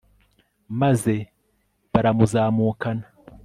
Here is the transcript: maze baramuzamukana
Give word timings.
maze 0.79 1.13
baramuzamukana 1.91 3.05